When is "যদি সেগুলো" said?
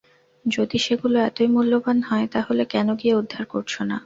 0.45-1.17